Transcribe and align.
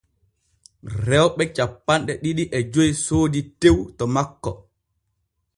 Rewɓe 1.05 1.43
cappanɗe 1.55 2.13
ɗiɗi 2.21 2.43
e 2.57 2.59
joy 2.73 2.91
soodi 3.05 3.39
tew 3.61 3.77
to 3.97 4.03
makko. 4.13 4.51